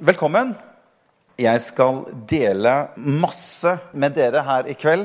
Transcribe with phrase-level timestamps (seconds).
[0.00, 0.54] Velkommen.
[1.36, 5.02] Jeg skal dele masse med dere her i kveld.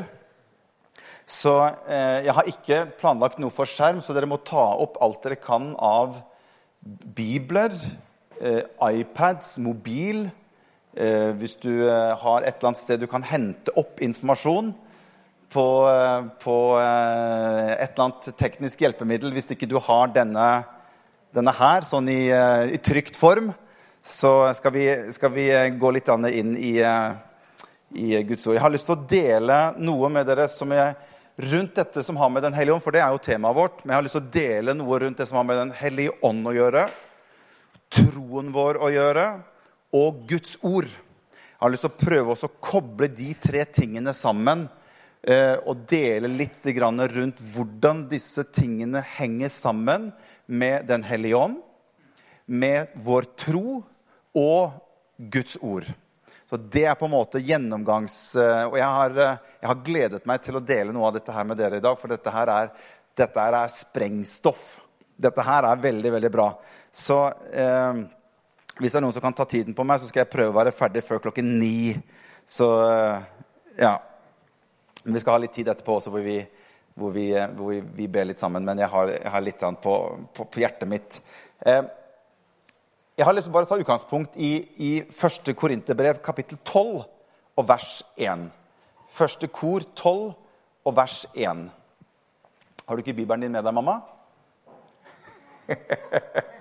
[1.28, 1.52] Så
[1.92, 5.36] eh, jeg har ikke planlagt noe for skjerm, så dere må ta opp alt dere
[5.36, 6.22] kan av
[7.18, 7.76] bibler,
[8.40, 8.62] eh,
[9.02, 10.30] iPads, mobil.
[10.96, 14.72] Eh, hvis du eh, har et eller annet sted du kan hente opp informasjon
[15.52, 20.50] på, eh, på eh, et eller annet teknisk hjelpemiddel, hvis ikke du har denne,
[21.36, 23.52] denne her sånn i, i trygt form,
[24.06, 25.48] så skal vi, skal vi
[25.80, 26.78] gå litt inn i,
[27.90, 28.54] i Guds ord.
[28.54, 30.94] Jeg har lyst til å dele noe med dere jeg
[31.36, 33.80] rundt dette som har med Den hellige ånd, for det er jo temaet vårt.
[33.82, 36.14] Men jeg har lyst til å dele noe rundt det som har med Den hellige
[36.22, 36.86] ånd å gjøre,
[37.90, 39.26] troen vår å gjøre,
[39.98, 40.86] og Guds ord.
[40.86, 44.68] Jeg har lyst til å prøve å koble de tre tingene sammen
[45.26, 50.12] eh, og dele litt rundt hvordan disse tingene henger sammen
[50.46, 51.58] med Den hellige ånd,
[52.46, 53.82] med vår tro
[54.36, 54.76] og
[55.18, 55.88] Guds ord.
[56.50, 58.18] Så det er på en måte gjennomgangs...
[58.38, 61.34] Eh, og jeg har, eh, jeg har, gledet meg til å dele noe av dette
[61.34, 62.70] her med dere i dag, for dette her er,
[63.18, 64.68] dette her er sprengstoff.
[65.16, 66.52] Dette her er veldig, veldig bra.
[66.94, 67.18] Så
[67.50, 68.04] eh,
[68.78, 70.60] hvis det er noen som kan ta tiden på meg, så skal jeg prøve å
[70.60, 71.96] være ferdig før klokken ni.
[72.46, 73.26] Så eh,
[73.82, 73.96] ja.
[75.06, 76.40] Men vi skal ha litt tid etterpå også hvor vi,
[76.98, 78.66] hvor vi, hvor vi, vi ber litt sammen.
[78.68, 79.96] Men jeg har, jeg har litt på,
[80.36, 81.22] på, på hjertet mitt.
[81.66, 81.82] Eh,
[83.16, 84.50] jeg har lyst til bare å ta utgangspunkt i,
[84.84, 85.54] i 1.
[85.56, 87.06] Korinterbrev, kapittel 12
[87.56, 88.50] og vers 1.
[89.16, 90.34] Første kor 12
[90.86, 91.72] og vers 1.
[92.86, 94.02] Har du ikke Bibelen din med deg, mamma?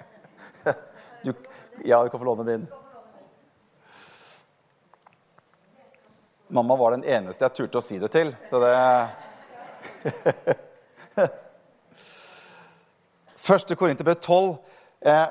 [1.24, 1.32] Du,
[1.88, 2.66] ja, du kan få låne min.
[6.52, 8.74] Mamma var den eneste jeg turte å si det til, så det
[13.48, 14.52] Første Korinterbrev 12.
[15.00, 15.24] Eh,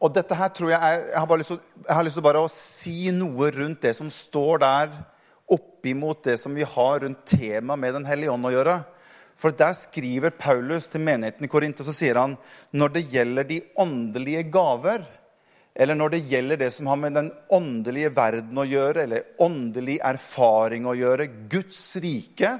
[0.00, 2.44] og dette her tror jeg er, Jeg har, lyst til, jeg har lyst til bare
[2.44, 4.94] å si noe rundt det som står der,
[5.50, 8.80] oppimot det som vi har rundt temaet med Den hellige ånd å gjøre.
[9.40, 12.36] For der skriver Paulus til menigheten i Korint, og så sier han
[12.76, 15.06] når det gjelder de åndelige gaver,
[15.80, 19.96] eller når det gjelder det som har med den åndelige verden å gjøre, eller åndelig
[20.04, 22.58] erfaring å gjøre, Guds rike,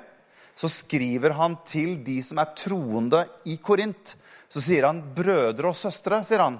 [0.56, 4.16] så skriver han til de som er troende i Korint.
[4.50, 6.58] Så sier han 'brødre og søstre', sier han.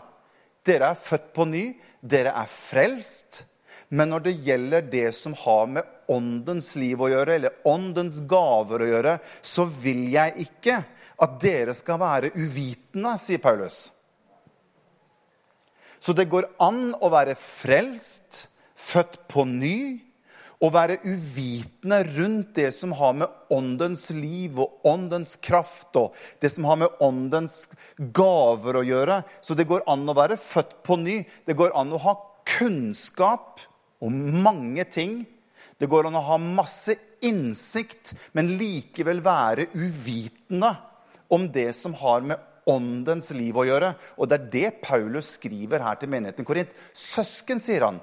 [0.71, 1.65] Dere er født på ny,
[2.01, 3.45] dere er frelst.
[3.91, 8.85] Men når det gjelder det som har med åndens liv å gjøre, eller åndens gaver
[8.85, 10.77] å gjøre, så vil jeg ikke
[11.21, 13.89] at dere skal være uvitende, sier Paulus.
[16.01, 18.47] Så det går an å være frelst,
[18.79, 20.01] født på ny,
[20.61, 26.51] å være uvitende rundt det som har med åndens liv og åndens kraft og det
[26.53, 27.63] som har med åndens
[27.97, 29.23] gaver å gjøre.
[29.41, 31.23] Så det går an å være født på ny.
[31.49, 32.17] Det går an å ha
[32.59, 33.65] kunnskap
[34.05, 35.23] om mange ting.
[35.81, 40.75] Det går an å ha masse innsikt, men likevel være uvitende
[41.33, 43.95] om det som har med åndens liv å gjøre.
[44.21, 46.73] Og det er det Paulus skriver her til menigheten Korint.
[46.93, 48.01] Søsken, sier han.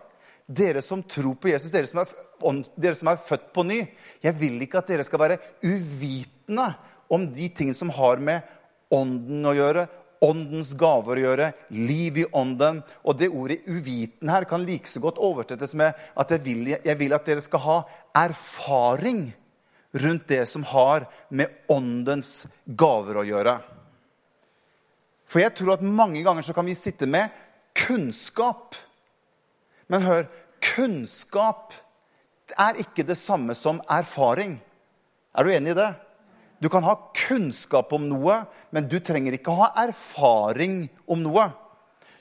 [0.48, 2.12] Dere som tror på Jesus, dere som, er,
[2.80, 3.82] dere som er født på ny.
[4.24, 6.70] Jeg vil ikke at dere skal være uvitende
[7.12, 8.48] om de tingene som har med
[8.96, 9.84] ånden å gjøre,
[10.24, 12.80] åndens gaver å gjøre, liv i ånden.
[13.04, 17.00] Og det ordet 'uviten' her kan like så godt oversettes med at jeg vil, jeg
[17.00, 17.78] vil, at dere skal ha
[18.16, 19.34] erfaring
[19.94, 23.60] rundt det som har med åndens gaver å gjøre.
[25.28, 27.30] For jeg tror at mange ganger så kan vi sitte med
[27.76, 28.76] kunnskap
[29.92, 30.26] men hør
[30.64, 31.76] kunnskap
[32.58, 34.58] er ikke det samme som erfaring.
[35.38, 35.92] Er du enig i det?
[36.64, 38.40] Du kan ha kunnskap om noe,
[38.74, 41.46] men du trenger ikke ha erfaring om noe.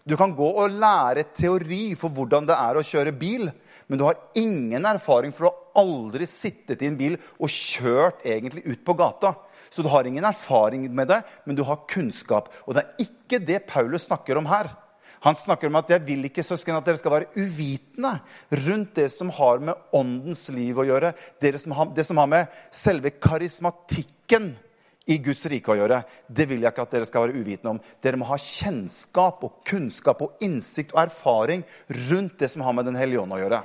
[0.06, 3.48] Du kan gå og lære teori for hvordan det er å kjøre bil,
[3.88, 8.64] men du har ingen erfaring for å aldri sittet i en bil og kjørt egentlig
[8.68, 9.34] ut på gata.
[9.70, 12.52] Så du har ingen erfaring med det, men du har kunnskap.
[12.66, 14.70] Og det er ikke det Paulus snakker om her.
[15.26, 18.20] Han snakker om at 'jeg vil ikke søsken, at dere skal være uvitende
[18.52, 22.26] rundt det som har med åndens liv å gjøre', det som har, det som har
[22.26, 24.56] med selve karismatikken
[25.06, 26.04] i Guds rike å gjøre.
[26.30, 27.80] Det vil jeg ikke at dere skal være uvitende om.
[28.02, 31.64] Dere må ha kjennskap og kunnskap og innsikt og erfaring
[32.10, 33.62] rundt det som har med Den hellige ånd å gjøre.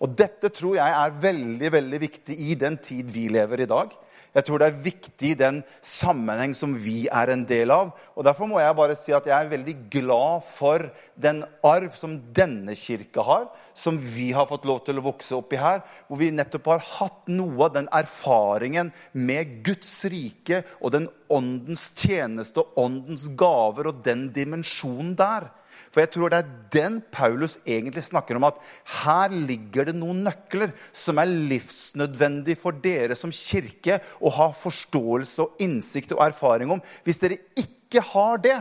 [0.00, 3.90] Og dette tror jeg er veldig, veldig viktig i den tid vi lever i dag.
[4.36, 7.94] Jeg tror det er viktig i den sammenheng som vi er en del av.
[8.12, 10.84] Og Derfor må jeg bare si at jeg er veldig glad for
[11.16, 15.56] den arv som denne kirka har, som vi har fått lov til å vokse opp
[15.56, 20.92] i her, hvor vi nettopp har hatt noe av den erfaringen med Guds rike og
[20.98, 25.48] den åndens tjeneste og åndens gaver og den dimensjonen der.
[25.90, 28.46] For jeg tror det er den Paulus egentlig snakker om.
[28.48, 28.60] At
[29.02, 35.44] her ligger det noen nøkler som er livsnødvendig for dere som kirke å ha forståelse
[35.44, 36.82] og innsikt og erfaring om.
[37.06, 38.58] Hvis dere ikke har det,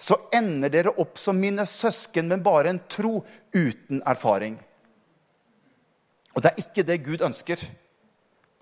[0.00, 3.20] så ender dere opp som mine søsken, men bare en tro
[3.54, 4.58] uten erfaring.
[6.34, 7.62] Og det er ikke det Gud ønsker.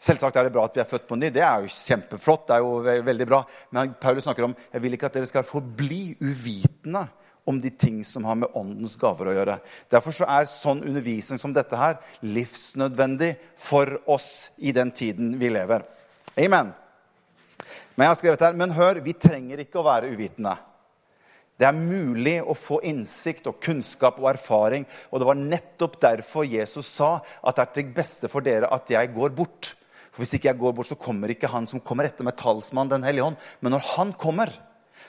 [0.03, 1.31] Selvsagt er det bra at vi er født på ny.
[1.31, 2.47] Det er jo kjempeflott.
[2.49, 3.43] det er jo veldig bra.
[3.71, 7.07] Men Paulus snakker om jeg vil ikke at dere skal forbli uvitende
[7.49, 9.59] om de ting som har med åndens gaver å gjøre.
[9.91, 15.51] Derfor så er sånn undervisning som dette her livsnødvendig for oss i den tiden vi
[15.53, 15.85] lever.
[16.39, 16.73] Amen.
[17.95, 20.55] Men jeg har skrevet her, men hør, vi trenger ikke å være uvitende.
[21.61, 24.87] Det er mulig å få innsikt og kunnskap og erfaring.
[25.13, 28.91] Og det var nettopp derfor Jesus sa at det er til beste for dere at
[28.91, 29.75] jeg går bort.
[30.11, 32.91] For Hvis ikke jeg går bort, så kommer ikke han som kommer etter med talsmannen,
[32.97, 33.37] Den hellige ånd.
[33.61, 34.51] Men når han kommer,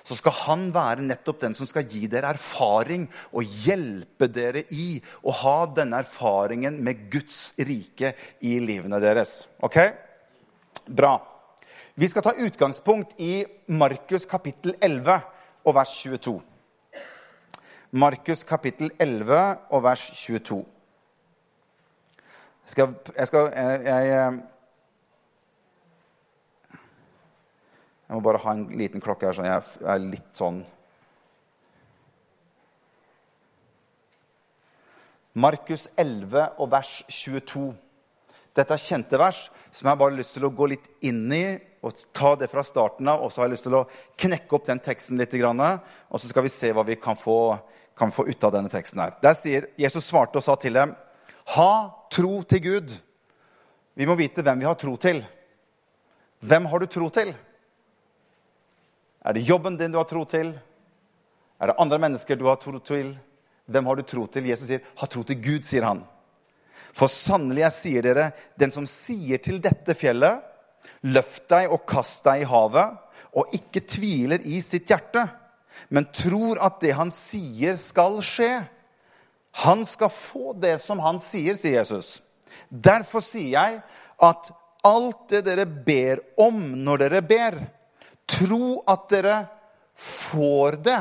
[0.04, 4.98] så skal han være nettopp den som skal gi dere erfaring og hjelpe dere i
[5.24, 9.44] å ha denne erfaringen med Guds rike i livene deres.
[9.64, 9.80] Ok?
[10.88, 11.16] Bra.
[11.96, 15.20] Vi skal ta utgangspunkt i Markus kapittel 11
[15.64, 16.40] og vers 22.
[17.94, 20.64] Markus kapittel 11 og vers 22.
[22.64, 24.34] Jeg skal, jeg, skal, jeg, jeg,
[28.14, 30.60] jeg må bare ha en liten klokke her, så jeg er litt sånn
[35.34, 37.64] Markus 11 og vers 22.
[38.54, 39.40] Dette er kjente vers
[39.74, 41.48] som jeg bare har lyst til å gå litt inn i
[41.82, 43.24] og ta det fra starten av.
[43.26, 43.88] Og så har jeg lyst til å
[44.22, 45.34] knekke opp den teksten litt.
[45.34, 47.56] Og så skal vi se hva vi kan få,
[47.98, 49.02] kan få ut av denne teksten.
[49.02, 49.16] her.
[49.24, 50.94] Der sier Jesus svarte og sa til dem,
[51.58, 51.74] ha
[52.14, 52.94] tro til Gud.
[53.98, 55.24] Vi må vite hvem vi har tro til.
[56.46, 57.34] Hvem har du tro til?
[59.24, 60.52] Er det jobben din du har tro til?
[61.60, 63.14] Er det andre mennesker du har tro til?
[63.72, 64.50] Hvem har du tro til?
[64.50, 66.04] Jesus sier, ha tro til Gud, sier han.
[66.94, 68.26] For sannelig, jeg sier dere,
[68.60, 70.44] den som sier til dette fjellet,
[71.08, 73.00] løft deg og kast deg i havet,
[73.34, 75.24] og ikke tviler i sitt hjerte,
[75.90, 78.52] men tror at det han sier, skal skje.
[79.64, 82.20] Han skal få det som han sier, sier Jesus.
[82.70, 83.80] Derfor sier jeg
[84.28, 84.52] at
[84.86, 87.58] alt det dere ber om når dere ber,
[88.30, 89.38] tro at dere
[89.98, 91.00] får det.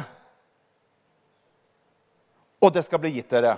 [2.62, 3.56] Og det skal bli gitt dere.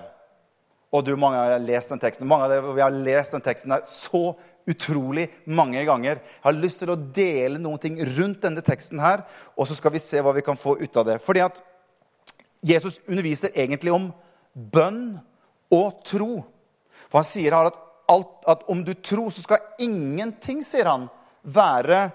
[0.95, 2.29] Og du, mange av dere har lest den teksten.
[2.31, 4.37] Mange av dere, vi har lest den teksten der så
[4.71, 6.21] utrolig mange ganger.
[6.23, 9.25] Jeg har lyst til å dele noen ting rundt denne teksten her,
[9.59, 11.19] og så skal vi se hva vi kan få ut av det.
[11.25, 11.61] Fordi at
[12.65, 14.09] Jesus underviser egentlig om
[14.55, 15.19] bønn
[15.75, 16.45] og tro.
[17.11, 21.09] For han sier her at, alt, at om du tror, så skal ingenting, sier han,
[21.43, 22.07] være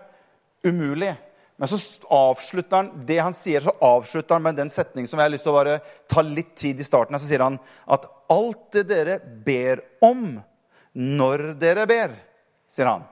[0.65, 1.13] umulig.
[1.59, 1.77] Men så
[2.15, 5.43] avslutter han det han sier, så avslutter han med den setningen som jeg har lyst
[5.43, 7.19] til å bare ta litt tid i starten.
[7.19, 10.37] Så sier han at alt det dere ber om
[10.95, 12.15] når dere ber,
[12.71, 13.03] sier han.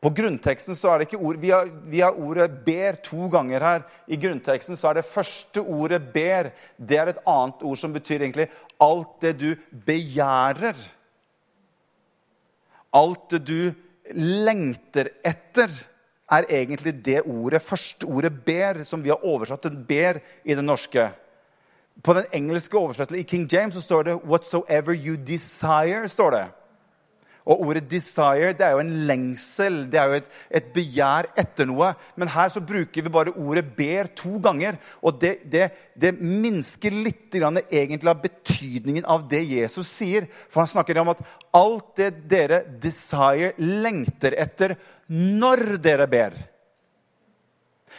[0.00, 3.64] På grunnteksten så er det ikke ord, vi har, vi har, ordet 'ber' to ganger
[3.64, 3.82] her.
[4.08, 6.52] I grunnteksten så er det første ordet 'ber'.
[6.76, 8.48] Det er et annet ord som betyr egentlig
[8.80, 10.76] alt det du begjærer.
[12.92, 13.72] Alt det du
[14.16, 15.68] lengter etter
[16.30, 20.64] er egentlig det ordet, første ordet 'ber', som vi har oversatt til 'ber' i det
[20.64, 21.10] norske.
[22.04, 26.06] På den engelske oversettelsen i King James så står det 'whatsoever you desire'.
[26.06, 26.46] står det.
[27.48, 31.66] Og ordet 'desire' det er jo en lengsel, det er jo et, et, begjær etter
[31.66, 31.94] noe.
[32.16, 34.76] Men her så bruker vi bare ordet 'ber' to ganger.
[35.02, 40.28] Og det, det, det minsker litt egentlig av betydningen av det Jesus sier.
[40.48, 41.24] For han snakker om at
[41.56, 44.76] alt det dere desire, lengter etter
[45.08, 46.36] når dere ber.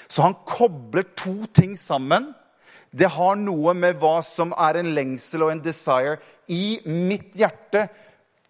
[0.08, 2.34] Så han kobler to ting sammen.
[2.92, 6.18] Det har noe med hva som er en lengsel og en desire
[6.52, 7.88] i mitt hjerte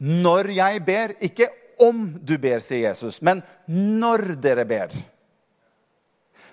[0.01, 1.15] når jeg ber.
[1.23, 1.49] Ikke
[1.81, 4.93] om du ber, sier Jesus, men når dere ber.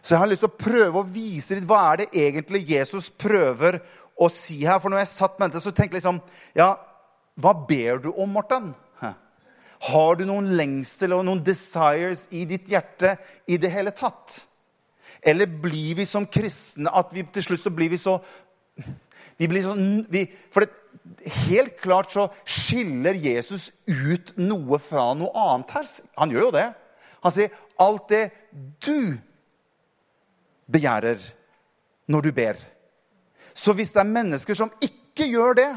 [0.00, 3.10] Så jeg har lyst til å prøve å vise litt hva er det egentlig Jesus
[3.10, 3.80] prøver
[4.18, 4.78] å si her.
[4.80, 6.20] For når jeg satt med dette, så tenkte jeg liksom
[6.56, 6.76] Ja,
[7.38, 8.72] hva ber du om, Morten?
[9.78, 13.14] Har du noen lengsel og noen desires i ditt hjerte
[13.46, 14.40] i det hele tatt?
[15.22, 18.18] Eller blir vi som kristne at vi til slutt så blir vi så
[19.38, 20.74] vi blir sånn, vi, For det,
[21.48, 25.88] helt klart så skiller Jesus ut noe fra noe annet her.
[26.20, 26.66] Han gjør jo det.
[27.24, 28.24] Han sier alt det
[28.84, 29.18] du
[30.68, 31.22] begjærer
[32.08, 32.58] når du ber.
[33.54, 35.70] Så hvis det er mennesker som ikke gjør det,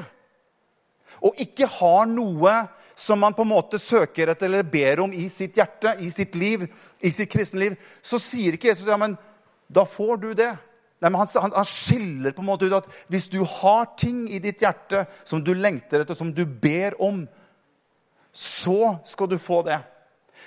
[1.21, 2.53] og ikke har noe
[2.97, 6.35] som man på en måte søker etter eller ber om i sitt hjerte, i sitt
[6.37, 6.65] liv,
[7.01, 9.17] i sitt kristenliv, så sier ikke Jesus ja, men
[9.71, 10.51] da får du det.
[11.01, 14.27] Nei, men han, han, han, skiller på en måte ut at hvis du har ting
[14.29, 17.23] i ditt hjerte som du lengter etter, som du ber om,
[18.31, 19.79] så skal du få det.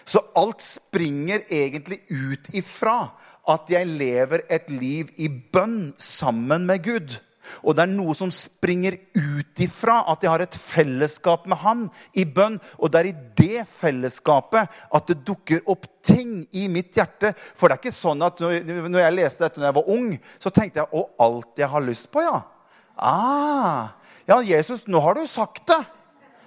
[0.06, 2.98] Så alt springer egentlig ut ifra
[3.50, 7.18] at jeg lever et liv i bønn sammen med Gud.
[7.62, 11.86] Og det er noe som springer ut ifra at jeg har et fellesskap med Han
[12.18, 12.60] i bønn.
[12.78, 17.34] Og det er i det fellesskapet at det dukker opp ting i mitt hjerte.
[17.56, 20.08] For det er ikke sånn at når jeg leste dette når jeg var ung,
[20.38, 22.40] så tenkte jeg å, alt jeg har lyst på, ja.
[22.94, 23.94] Ah,
[24.28, 25.82] ja, Jesus, nå har du sagt det.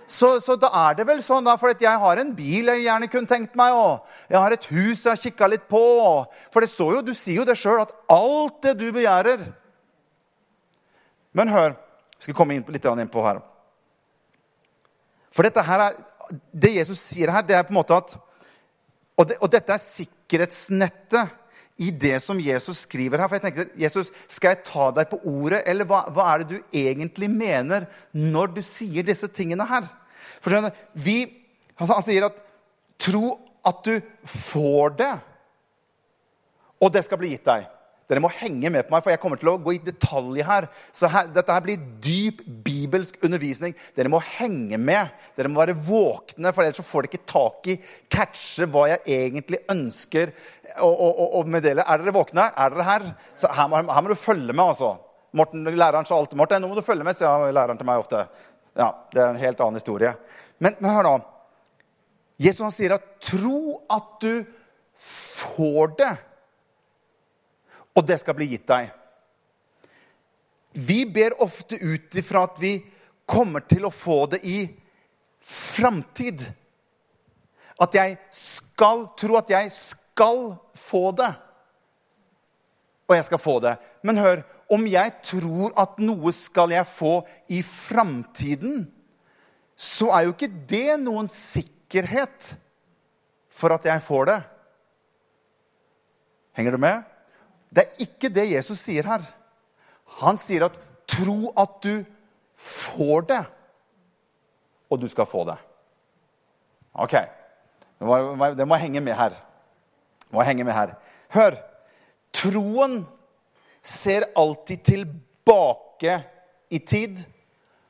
[0.08, 3.10] Så, så, da er det vel sånn, da, for jeg har en bil jeg gjerne
[3.12, 3.76] kunne tenkt meg.
[3.76, 5.82] Og jeg har et hus jeg har kikka litt på.
[6.54, 9.44] For det står jo, du sier jo det sjøl, at alt det du begjærer
[11.38, 11.76] men hør,
[12.18, 13.42] jeg skal komme litt inn på her.
[15.34, 15.98] For dette her er,
[16.52, 18.16] det Jesus sier her, det er på en måte at
[19.18, 21.34] og, det, og dette er sikkerhetsnettet
[21.82, 23.30] i det som Jesus skriver her.
[23.30, 26.58] For jeg tenkte, Jesus, Skal jeg ta deg på ordet, eller hva, hva er det
[26.58, 29.90] du egentlig mener når du sier disse tingene her?
[30.42, 31.24] For skjønner, vi,
[31.78, 32.42] altså, han sier at
[33.02, 33.34] tro
[33.68, 35.14] at du får det,
[36.78, 37.66] og det skal bli gitt deg.
[38.08, 40.70] Dere må henge med på meg, for jeg kommer til å gå i detalj her.
[40.96, 43.74] Så her, Dette her blir dyp bibelsk undervisning.
[43.98, 45.12] Dere må henge med.
[45.36, 47.76] Dere må være våkne, for ellers så får dere ikke tak i
[48.16, 50.32] catche hva jeg egentlig ønsker
[50.86, 51.84] å, meddele.
[51.84, 52.48] Er dere våkne?
[52.56, 53.10] Er dere her?
[53.40, 54.94] Så her må, her må du følge med, altså.
[55.36, 58.24] Morten, læreren sa alltid 'Morten, nå må du følge med', sier læreren til meg ofte.
[58.78, 60.14] Ja, Det er en helt annen historie.
[60.60, 61.18] Men, men hør nå.
[62.40, 64.46] Jesus han sier at 'tro at du
[64.96, 66.27] får det'
[67.98, 68.92] og det skal bli gitt deg.
[70.78, 72.78] Vi ber ofte ut ifra at vi
[73.26, 74.60] kommer til å få det i
[75.42, 76.44] framtid.
[77.82, 81.32] At jeg skal tro at jeg skal få det.
[83.08, 83.74] Og jeg skal få det.
[84.06, 88.86] Men hør, om jeg tror at noe skal jeg få i framtiden,
[89.78, 92.54] så er jo ikke det noen sikkerhet
[93.54, 94.40] for at jeg får det.
[96.58, 97.17] Henger du med?
[97.70, 99.26] Det er ikke det Jesus sier her.
[100.22, 102.06] Han sier at 'tro at du
[102.56, 103.46] får det,
[104.90, 105.60] og du skal få det'.
[106.94, 107.14] Ok.
[108.00, 109.30] Det må henge med her.
[109.30, 110.96] Det må henge med her.
[111.30, 111.56] Hør.
[112.34, 113.08] Troen
[113.82, 116.24] ser alltid tilbake
[116.70, 117.24] i tid,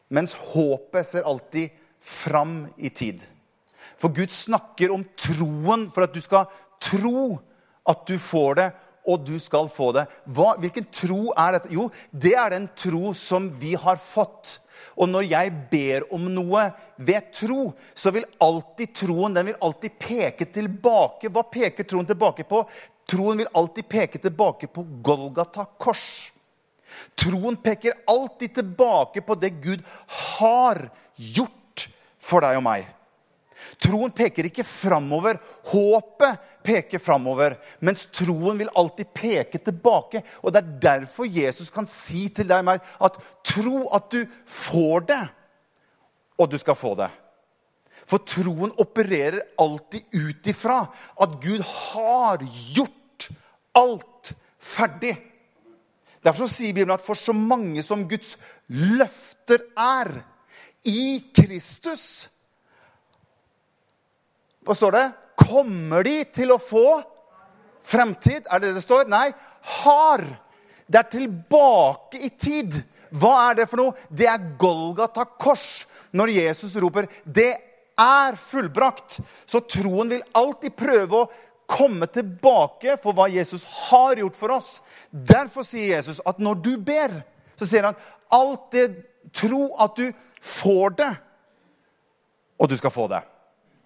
[0.09, 1.69] mens håpet ser alltid
[1.99, 3.19] fram i tid.
[3.97, 6.45] For Gud snakker om troen for at du skal
[6.79, 7.39] tro
[7.87, 8.67] at du får det,
[9.07, 10.05] og du skal få det.
[10.35, 11.73] Hva, hvilken tro er dette?
[11.73, 14.57] Jo, det er den tro som vi har fått.
[14.97, 16.63] Og når jeg ber om noe
[16.97, 21.31] ved tro, så vil alltid troen den vil alltid peke tilbake.
[21.33, 22.63] Hva peker troen tilbake på?
[23.07, 26.33] Troen vil alltid peke tilbake på Golgata kors.
[27.19, 29.83] Troen peker alltid tilbake på det Gud
[30.39, 31.87] har gjort
[32.17, 32.96] for deg og meg.
[33.81, 35.39] Troen peker ikke framover.
[35.71, 37.57] Håpet peker framover.
[37.85, 40.23] Mens troen vil alltid peke tilbake.
[40.43, 44.23] Og Det er derfor Jesus kan si til deg og meg at tro at du
[44.45, 45.23] får det,
[46.37, 47.09] og du skal få det.
[48.07, 50.79] For troen opererer alltid ut ifra
[51.19, 53.27] at Gud har gjort
[53.75, 55.17] alt ferdig.
[56.23, 58.35] Derfor sier Bibelen at for så mange som Guds
[58.71, 60.11] løfter er
[60.87, 62.27] i Kristus,
[64.67, 65.05] hva står det?
[65.39, 66.99] Kommer de til å få
[67.87, 68.47] fremtid?
[68.51, 69.07] Er det det det står?
[69.11, 69.29] Nei.
[69.79, 70.23] Har.
[70.87, 72.81] Det er tilbake i tid.
[73.15, 73.95] Hva er det for noe?
[74.09, 75.85] Det er Golgata kors.
[76.11, 77.53] Når Jesus roper 'Det
[77.97, 81.29] er fullbrakt', så troen vil alltid prøve å
[81.67, 84.81] komme tilbake for hva Jesus har gjort for oss.
[85.11, 87.23] Derfor sier Jesus at når du ber,
[87.55, 87.95] så sier han
[88.31, 91.09] alt det Tro at du får det,
[92.59, 93.19] og du skal få det.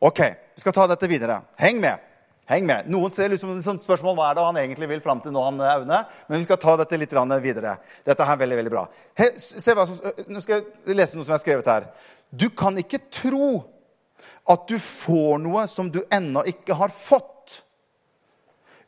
[0.01, 0.21] Ok,
[0.61, 1.39] vi skal ta dette videre.
[1.57, 1.97] Heng med.
[2.45, 2.85] Heng med.
[2.93, 5.41] Noen ser liksom et sånt spørsmål hva er det han egentlig vil fram til nå,
[5.41, 6.01] han eh, Aune.
[6.27, 7.71] Men vi skal ta dette litt videre.
[8.05, 8.83] Dette er veldig veldig bra.
[9.17, 9.97] He, se hva som,
[10.29, 11.87] nå skal jeg lese noe som jeg har skrevet her.
[12.29, 13.49] Du kan ikke tro
[14.53, 17.63] at du får noe som du ennå ikke har fått,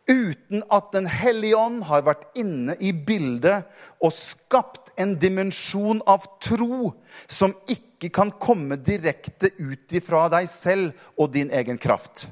[0.05, 3.65] uten at Den hellige ånd har vært inne i bildet
[3.97, 6.93] og skapt en dimensjon av tro
[7.27, 12.27] som ikke kan komme direkte ut ifra deg selv og din egen kraft.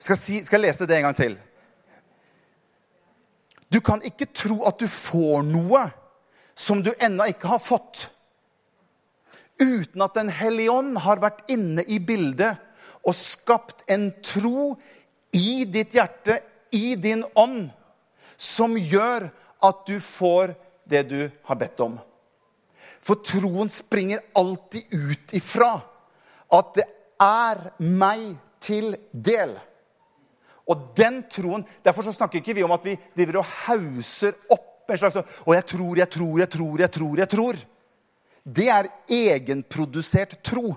[0.00, 1.36] Skal, si, skal jeg lese det en gang til?
[3.70, 5.84] Du kan ikke tro at du får noe
[6.58, 8.08] som du ennå ikke har fått,
[9.60, 12.56] uten at Den hellige ånd har vært inne i bildet
[13.04, 14.74] og skapt en tro
[15.36, 16.40] i ditt hjerte,
[16.72, 17.68] i din ånd,
[18.40, 19.28] som gjør
[19.62, 20.54] at du får
[20.90, 21.98] det du har bedt om.
[23.00, 25.72] For troen springer alltid ut ifra
[26.50, 26.86] at det
[27.20, 29.54] er meg til del.
[30.70, 34.90] Og den troen, Derfor så snakker ikke vi om at vi driver og hauser opp
[34.90, 37.16] en slags Og jeg tror, jeg tror, jeg tror, jeg tror.
[37.18, 37.56] jeg tror.
[38.44, 40.76] Det er egenprodusert tro.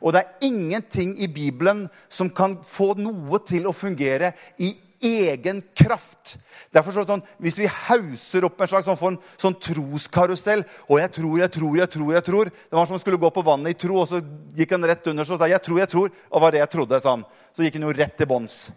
[0.00, 5.62] Og det er ingenting i Bibelen som kan få noe til å fungere i egen
[5.74, 6.36] kraft.
[6.72, 11.38] Derfor sånn, Hvis vi hauser opp en slags sånn, form, sånn troskarusell og jeg tror,
[11.38, 13.78] jeg tror, jeg tror, jeg tror Det var som om skulle gå på vannet i
[13.78, 14.22] tro, og så
[14.54, 17.00] gikk han rett under så sa jeg tror, jeg tror, og var det jeg trodde,
[17.00, 17.24] sa han.
[17.52, 18.70] Så gikk han jo rett til bånns.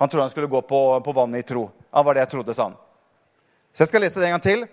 [0.00, 1.70] Han trodde han skulle gå på, på vannet i tro.
[1.92, 2.76] Han var det jeg trodde, sa han.
[3.72, 4.66] Så jeg skal lese det en gang til.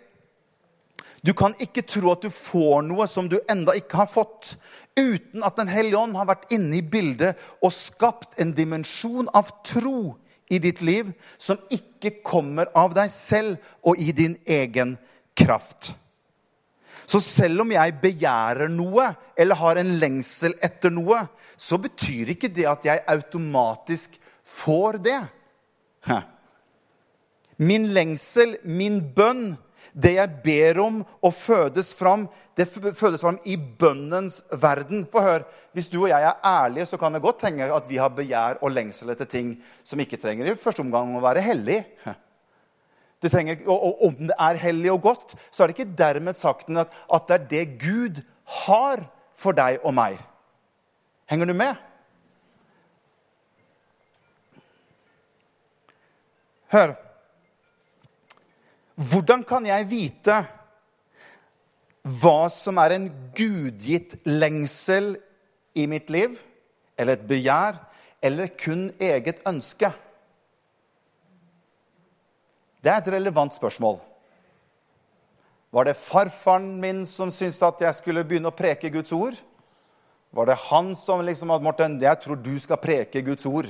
[1.27, 4.53] Du kan ikke tro at du får noe som du enda ikke har fått,
[4.95, 9.51] uten at Den hellige ånd har vært inne i bildet og skapt en dimensjon av
[9.67, 10.15] tro
[10.47, 14.95] i ditt liv som ikke kommer av deg selv og i din egen
[15.35, 15.91] kraft.
[17.07, 21.21] Så selv om jeg begjærer noe eller har en lengsel etter noe,
[21.55, 24.17] så betyr ikke det at jeg automatisk
[24.47, 25.19] får det.
[27.59, 29.55] Min lengsel, min bønn,
[29.97, 32.27] det jeg ber om og fødes fram,
[32.57, 35.07] det fødes fram i bønnens verden.
[35.11, 37.97] For hør, Hvis du og jeg er ærlige, så kan det godt hende at vi
[37.97, 41.83] har begjær og lengsel etter ting som ikke trenger i første omgang å være hellig.
[43.17, 46.69] Det trenger, og, om det er hellig og godt, så er det ikke dermed sagt
[46.69, 48.19] at, at det er det Gud
[48.67, 49.01] har
[49.33, 50.19] for deg og meg.
[51.25, 51.81] Henger du med?
[56.69, 56.93] Hør.
[58.97, 60.39] Hvordan kan jeg vite
[62.07, 65.13] hva som er en gudgitt lengsel
[65.77, 66.33] i mitt liv,
[66.97, 67.77] eller et begjær,
[68.25, 69.91] eller kun eget ønske?
[72.81, 73.99] Det er et relevant spørsmål.
[75.73, 79.37] Var det farfaren min som syntes at jeg skulle begynne å preke Guds ord?
[80.33, 83.69] Var det han som liksom at Morten, jeg tror du skal preke Guds ord?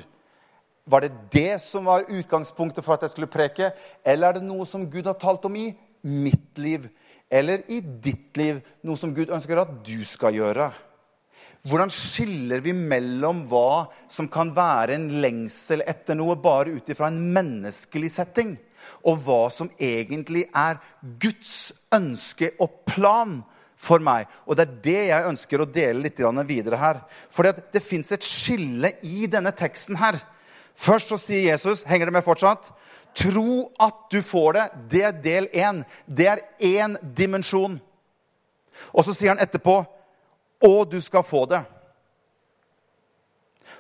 [0.88, 3.74] Var det det som var utgangspunktet for at jeg skulle preke?
[4.08, 5.70] Eller er det noe som Gud har talt om i
[6.08, 6.88] mitt liv?
[7.28, 8.62] Eller i ditt liv?
[8.88, 10.70] Noe som Gud ønsker at du skal gjøre?
[11.68, 17.10] Hvordan skiller vi mellom hva som kan være en lengsel etter noe bare ut ifra
[17.12, 18.56] en menneskelig setting,
[19.04, 20.80] og hva som egentlig er
[21.20, 23.42] Guds ønske og plan
[23.76, 24.30] for meg?
[24.48, 27.04] Og Det er det jeg ønsker å dele litt videre her.
[27.30, 30.22] For det, fins et skille i denne teksten her
[30.78, 32.70] Først så sier Jesus, henger det med fortsatt?
[33.18, 34.66] Tro at du får det.
[34.92, 35.82] Det er del én.
[36.06, 37.80] Det er én dimensjon.
[38.94, 39.80] Og så sier han etterpå
[40.66, 41.62] og du skal få det.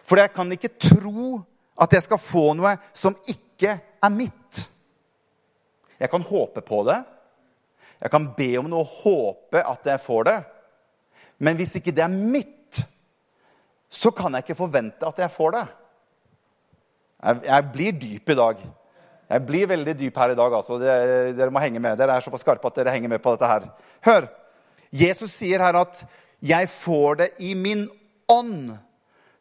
[0.05, 1.37] For jeg kan ikke tro
[1.81, 4.63] at jeg skal få noe som ikke er mitt.
[5.97, 6.99] Jeg kan håpe på det.
[7.97, 10.37] Jeg kan be om noe og håpe at jeg får det.
[11.41, 12.81] Men hvis ikke det er mitt,
[13.89, 15.65] så kan jeg ikke forvente at jeg får det.
[17.23, 18.59] Jeg, jeg, blir dyp i dag.
[19.27, 20.53] Jeg blir veldig dyp her i dag.
[20.53, 20.77] altså.
[20.81, 21.97] Dere, dere må henge med.
[21.97, 23.69] Dere er såpass skarpe at dere henger med på dette her.
[24.05, 24.29] Hør!
[24.93, 26.05] Jesus sier her at
[26.41, 27.89] 'jeg får det i min
[28.31, 28.77] ånd'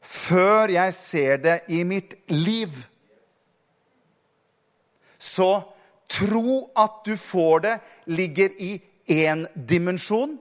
[0.02, 2.70] før jeg ser det i mitt liv.
[5.18, 5.62] Så
[6.08, 10.38] tro at du får det, ligger i én dimensjon.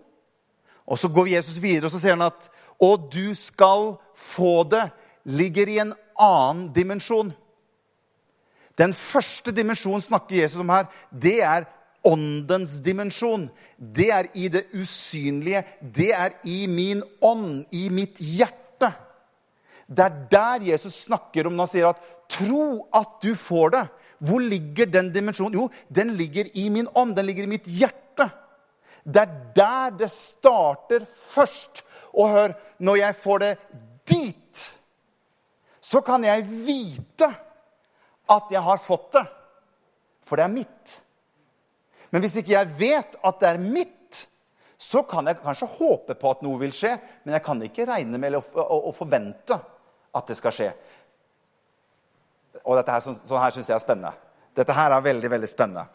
[0.87, 4.89] Og så går Jesus videre og så sier han at 'og du skal få det'
[5.25, 7.33] ligger i en annen dimensjon.
[8.75, 10.89] Den første dimensjonen snakker Jesus om her.
[11.11, 11.67] Det er
[12.05, 13.47] åndens dimensjon.
[13.77, 15.63] Det er i det usynlige.
[15.81, 18.91] Det er i min ånd, i mitt hjerte.
[19.87, 23.87] Det er der Jesus snakker om når han sier at 'tro at du får det'.
[24.19, 25.53] Hvor ligger den dimensjonen?
[25.53, 27.15] Jo, den ligger i min ånd.
[27.15, 28.29] Den ligger i mitt hjerte.
[29.05, 31.83] Det er der det starter først.
[32.13, 33.57] Og hør, når jeg får det
[34.09, 34.37] dit,
[35.85, 37.27] så kan jeg vite
[38.33, 39.25] at jeg har fått det.
[40.25, 40.95] For det er mitt.
[42.09, 43.91] Men hvis ikke jeg vet at det er mitt,
[44.81, 48.19] så kan jeg kanskje håpe på at noe vil skje, men jeg kan ikke regne
[48.21, 49.57] med å, forvente
[50.15, 50.71] at det skal skje.
[52.63, 54.13] Og dette her, sånn her syns jeg er spennende.
[54.55, 55.85] Dette her er veldig, veldig spennende.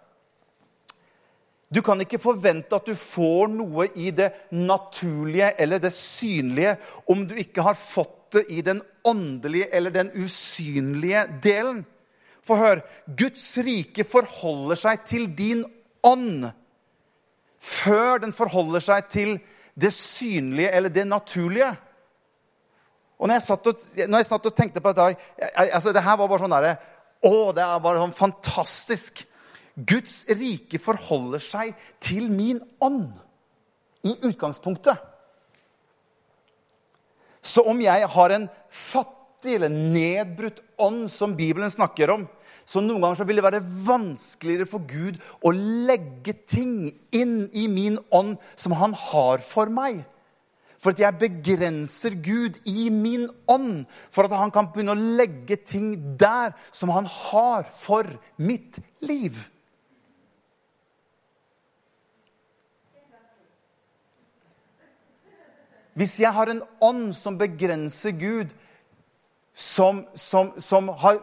[1.70, 6.74] Du kan ikke forvente at du får noe i det naturlige eller det synlige
[7.11, 11.85] om du ikke har fått det i den åndelige eller den usynlige delen.
[12.47, 12.81] For hør,
[13.19, 15.64] Guds rike forholder seg til din
[16.07, 16.51] ånd
[17.61, 19.35] før den forholder seg til
[19.81, 21.71] det synlige eller det naturlige.
[23.21, 26.29] Og når jeg satt og, jeg satt og tenkte på dette altså Det her var
[26.31, 26.71] bare sånn derre
[27.21, 29.21] Å, det er bare sånn fantastisk.
[29.77, 33.11] Guds rike forholder seg til min ånd.
[34.09, 34.97] I utgangspunktet.
[37.42, 42.26] Så om jeg har en fattig eller nedbrutt ånd, som Bibelen snakker om,
[42.68, 47.66] så noen ganger så vil det være vanskeligere for Gud å legge ting inn i
[47.72, 50.05] min ånd som han har for meg.
[50.81, 55.59] For at jeg begrenser Gud i min ånd, for at han kan begynne å legge
[55.61, 58.09] ting der som han har for
[58.40, 59.37] mitt liv.
[65.98, 68.53] Hvis jeg har en ånd som begrenser Gud,
[69.55, 71.18] som, som, som har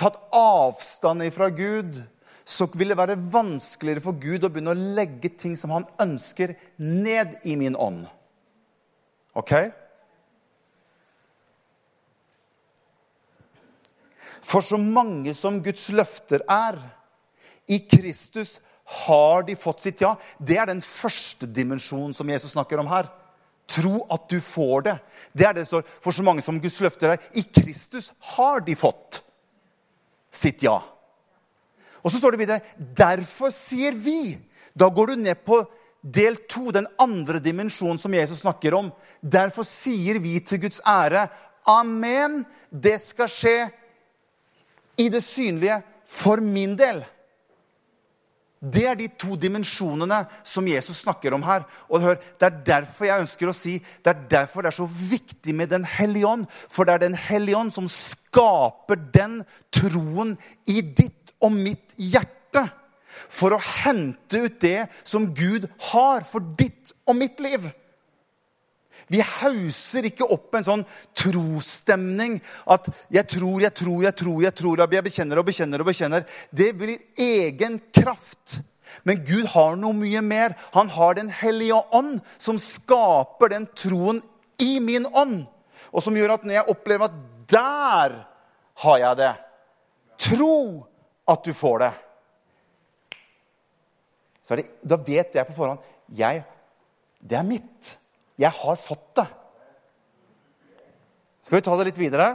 [0.00, 2.00] tatt avstand fra Gud,
[2.44, 6.56] så vil det være vanskeligere for Gud å begynne å legge ting som han ønsker,
[6.76, 8.06] ned i min ånd.
[9.38, 9.54] Ok?
[14.40, 16.80] For så mange som Guds løfter er,
[17.70, 18.56] i Kristus
[19.06, 20.16] har de fått sitt ja.
[20.38, 23.06] Det er den første dimensjonen som Jesus snakker om her.
[23.70, 24.96] Tro at du får det.
[25.32, 27.26] Det er det som står for så mange som Guds løfter er.
[27.38, 29.20] I Kristus har de fått
[30.34, 30.78] sitt ja.
[32.00, 34.38] Og så står det videre Derfor sier vi
[34.72, 35.60] Da går du ned på
[36.00, 38.88] del to, den andre dimensjonen som Jesus snakker om.
[39.20, 41.26] Derfor sier vi til Guds ære
[41.68, 42.44] Amen.
[42.70, 43.56] Det skal skje
[45.00, 47.02] i det synlige for min del.
[48.60, 51.64] Det er de to dimensjonene som Jesus snakker om her.
[51.88, 54.88] Og hør, Det er derfor jeg ønsker å si, det er derfor det er så
[54.88, 56.46] viktig med Den hellige ånd.
[56.68, 60.36] For det er Den hellige ånd som skaper den troen
[60.68, 62.68] i ditt og mitt hjerte.
[63.30, 67.64] For å hente ut det som Gud har for ditt og mitt liv.
[69.08, 70.86] Vi hauser ikke opp en sånn
[71.16, 75.86] trosstemning at 'jeg tror, jeg tror, jeg tror', jeg tror, jeg bekjenner og bekjenner og
[75.86, 76.26] bekjenner.
[76.52, 78.60] Det blir egen kraft.
[79.04, 80.54] Men Gud har noe mye mer.
[80.74, 84.22] Han har Den hellige ånd, som skaper den troen
[84.58, 85.46] i min ånd.
[85.92, 87.16] Og som gjør at når jeg opplever at
[87.50, 88.26] der
[88.74, 89.34] har jeg det
[90.20, 90.86] Tro
[91.28, 91.92] at du får det.
[94.50, 95.78] det da vet jeg på forhånd
[96.12, 96.42] jeg,
[97.22, 97.96] det er mitt.
[98.40, 99.26] Jeg har fått det.
[101.44, 102.30] Skal vi ta det litt videre?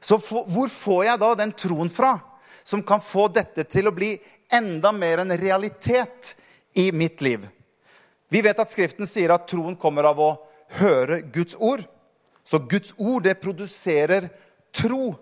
[0.00, 2.16] Så for, hvor får jeg da den troen fra
[2.64, 4.14] som kan få dette til å bli
[4.52, 6.34] enda mer en realitet
[6.80, 7.46] i mitt liv?
[8.30, 10.30] Vi vet at Skriften sier at troen kommer av å
[10.80, 11.82] høre Guds ord.
[12.44, 14.28] Så Guds ord, det produserer
[14.74, 15.14] tro.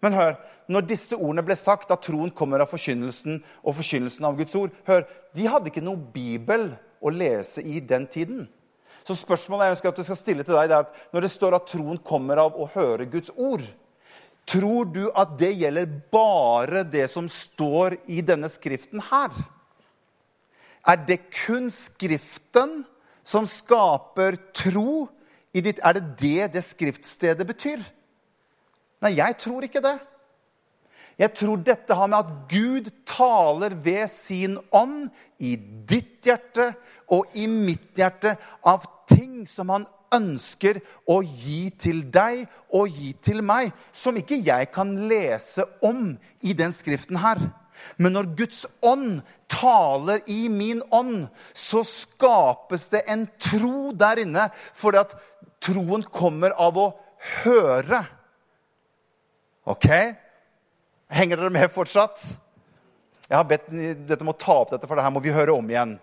[0.00, 0.36] Men hør,
[0.70, 4.74] når disse ordene ble sagt, at troen kommer av forkynnelsen og forkynnelsen av Guds ord
[4.88, 5.04] hør,
[5.36, 6.70] De hadde ikke noe bibel
[7.00, 8.48] å lese i den tiden.
[9.06, 11.32] Så spørsmålet jeg ønsker at du skal stille til deg, det er at når det
[11.32, 13.64] står at troen kommer av å høre Guds ord,
[14.50, 19.32] tror du at det gjelder bare det som står i denne skriften her?
[20.88, 22.82] Er det kun Skriften
[23.24, 25.08] som skaper tro?
[25.52, 27.82] i ditt, Er det det det skriftstedet betyr?
[29.02, 29.96] Nei, jeg tror ikke det.
[31.20, 35.52] Jeg tror dette har med at Gud taler ved sin ånd i
[35.90, 36.70] ditt hjerte
[37.12, 40.80] og i mitt hjerte av ting som han ønsker
[41.10, 46.54] å gi til deg og gi til meg, som ikke jeg kan lese om i
[46.56, 47.42] den skriften her.
[48.00, 54.48] Men når Guds ånd taler i min ånd, så skapes det en tro der inne,
[54.74, 55.14] fordi at
[55.62, 56.88] troen kommer av å
[57.44, 58.02] høre.
[59.68, 59.88] Ok?
[61.10, 62.22] Henger dere med fortsatt?
[63.26, 65.54] Jeg har bedt dere om å ta opp dette, for det her må vi høre
[65.54, 65.96] om igjen.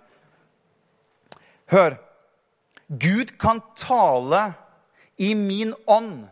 [1.71, 1.97] Hør.
[2.87, 4.41] Gud kan tale
[5.19, 6.27] i min ånd.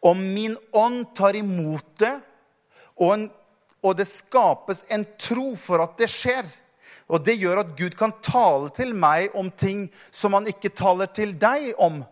[0.00, 2.14] Om min ånd tar imot det,
[2.98, 3.26] og, en,
[3.82, 6.46] og det skapes en tro for at det skjer.
[7.08, 11.08] Og det gjør at Gud kan tale til meg om ting som han ikke taler
[11.12, 12.02] til deg om.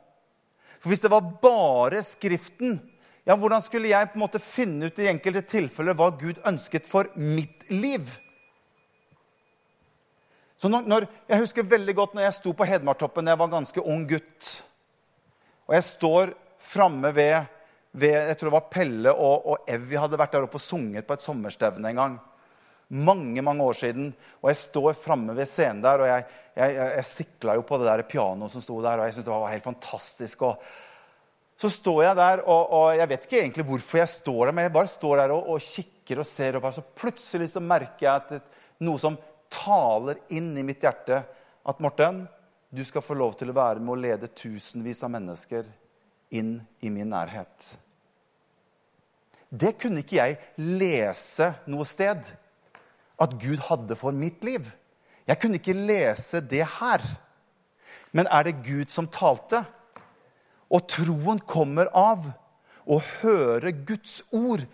[0.80, 2.78] For hvis det var bare Skriften,
[3.26, 6.86] ja, hvordan skulle jeg på en måte finne ut i enkelte tilfeller hva Gud ønsket
[6.86, 8.06] for mitt liv?
[10.56, 13.52] Så når, når, jeg husker veldig godt når jeg sto på Hedmartoppen da jeg var
[13.52, 14.52] ganske ung gutt.
[15.66, 17.50] Og jeg står framme ved,
[17.92, 21.06] ved, Jeg tror det var Pelle og, og Evy hadde vært der oppe og sunget
[21.06, 22.16] på et sommerstevne en gang.
[22.88, 24.12] Mange mange år siden.
[24.40, 27.82] Og jeg står framme ved scenen der, og jeg, jeg, jeg, jeg sikla jo på
[27.82, 29.02] det der pianoet som sto der.
[29.02, 30.46] og jeg syntes det var helt fantastisk.
[30.46, 30.62] og
[31.56, 34.66] så står jeg der, og, og, jeg vet ikke egentlig hvorfor jeg står der, men
[34.66, 36.58] jeg bare står der og, og kikker og ser.
[36.60, 38.42] Og så plutselig så merker jeg at det,
[38.84, 39.16] noe som
[39.52, 41.22] taler inn i mitt hjerte,
[41.66, 42.26] at Morten,
[42.68, 45.68] du skal få lov til å være med å lede tusenvis av mennesker
[46.36, 47.76] inn i min nærhet.
[49.48, 52.26] det kunne ikke jeg lese noe sted
[53.22, 54.66] at Gud hadde for mitt liv.
[55.26, 57.00] Jeg kunne ikke lese det her.
[58.12, 59.62] Men er det Gud som talte?
[60.72, 62.26] Og troen kommer av
[62.86, 64.64] å høre Guds ord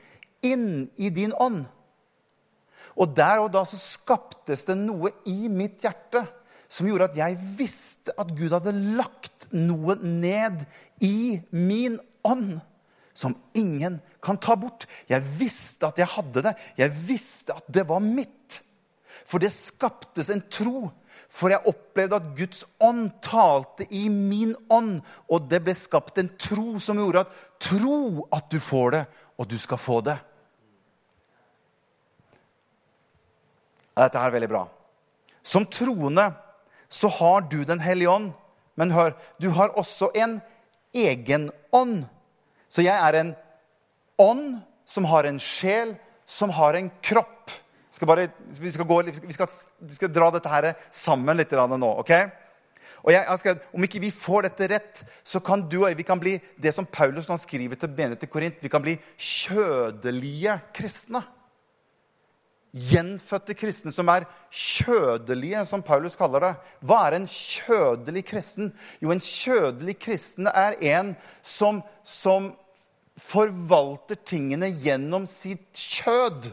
[0.44, 1.64] inn i din ånd.
[2.96, 6.26] Og der og da så skaptes det noe i mitt hjerte
[6.72, 10.64] som gjorde at jeg visste at Gud hadde lagt noe ned
[11.04, 12.60] i min ånd
[13.16, 14.86] som ingen kan ta bort.
[15.10, 16.54] Jeg visste at jeg hadde det.
[16.80, 18.62] Jeg visste at det var mitt.
[19.28, 20.88] For det skaptes en tro.
[21.30, 25.00] For jeg opplevde at Guds ånd talte i min ånd.
[25.30, 29.02] Og det ble skapt en tro som gjorde at tro at du får det,
[29.38, 30.18] og du skal få det.
[33.92, 34.62] Dette er veldig bra.
[35.42, 36.30] Som troende
[36.92, 38.32] så har du Den hellige ånd.
[38.74, 40.40] Men hør, du har også en
[40.94, 42.04] egen ånd.
[42.68, 43.34] Så jeg er en
[44.18, 45.94] ånd som har en sjel,
[46.26, 47.52] som har en kropp.
[47.92, 49.50] Skal bare, vi, skal gå, vi, skal,
[49.84, 51.90] vi, skal dra dette her sammen litt nå.
[52.00, 52.12] ok?
[53.02, 55.98] Og jeg, jeg skrevet, Om ikke vi får dette rett, så kan du og jeg
[56.00, 58.84] vi kan bli det som Paulus når han skriver til menigheten i Korint, vi kan
[58.84, 61.22] bli kjødelige kristne.
[62.72, 66.52] Gjenfødte kristne som er kjødelige, som Paulus kaller det.
[66.80, 68.72] Hva er en kjødelig kristen?
[69.02, 71.12] Jo, en kjødelig kristen er en
[71.44, 72.54] som, som
[73.20, 76.48] forvalter tingene gjennom sitt kjød.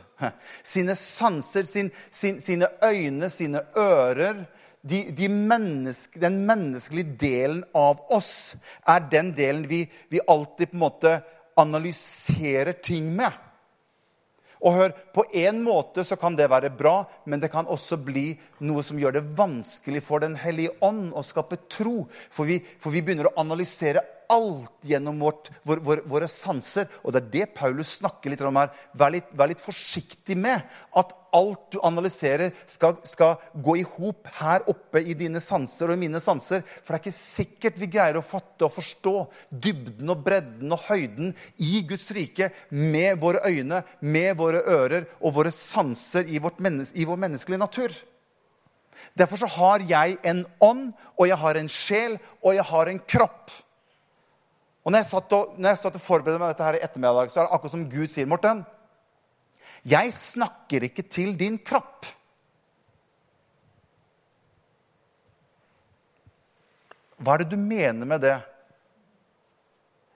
[0.63, 4.45] Sine sanser, sin, sin, sine øyne, sine ører.
[4.81, 8.55] De, de menneske, den menneskelige delen av oss
[8.87, 11.17] er den delen vi, vi alltid på en måte
[11.59, 13.35] analyserer ting med.
[14.59, 18.33] Og hør, På en måte så kan det være bra, men det kan også bli
[18.59, 22.07] noe som gjør det vanskelig for Den hellige ånd å skape tro.
[22.31, 26.89] For vi, for vi begynner å analysere alt gjennom vårt, vår, vår, våre sanser.
[27.03, 28.71] Og det er det Paulus snakker litt om her.
[28.97, 30.61] Vær litt, vær litt forsiktig med
[30.99, 35.97] at alt du analyserer, skal, skal gå i hop her oppe i dine sanser og
[35.97, 36.63] i mine sanser.
[36.81, 39.15] For det er ikke sikkert vi greier å fatte og forstå
[39.49, 41.33] dybden og bredden og høyden
[41.65, 47.09] i Guds rike med våre øyne, med våre ører og våre sanser i, menneske, i
[47.09, 47.97] vår menneskelige natur.
[49.17, 53.01] Derfor så har jeg en ånd, og jeg har en sjel, og jeg har en
[53.07, 53.51] kropp.
[54.83, 57.41] Og når jeg satt og, jeg satt og forberedte meg dette her i ettermiddag, så
[57.41, 58.63] er det akkurat som Gud sier, Morten
[59.87, 62.07] Jeg snakker ikke til din kropp.
[67.19, 68.37] Hva er det du mener med det?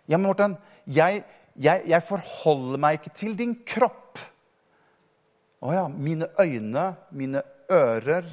[0.08, 0.56] Ja, men Morten,
[0.88, 1.24] jeg,
[1.56, 4.22] jeg, jeg forholder meg ikke til din kropp.
[5.64, 5.86] Å ja.
[5.88, 8.28] Mine øyne, mine ører